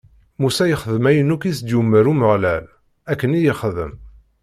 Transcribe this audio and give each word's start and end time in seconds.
Musa 0.41 0.63
yexdem 0.67 1.05
ayen 1.09 1.33
akk 1.35 1.43
i 1.49 1.51
s-d-yumeṛ 1.57 2.05
Umeɣlal, 2.11 2.65
akken 3.11 3.35
i 3.37 3.39
yexdem. 3.45 3.93